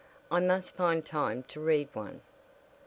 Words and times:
I 0.31 0.39
must 0.39 0.71
find 0.71 1.05
time 1.05 1.43
to 1.49 1.59
read 1.59 1.87
one." 1.93 2.21